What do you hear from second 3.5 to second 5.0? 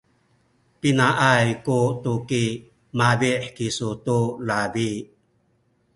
kisu tu labi?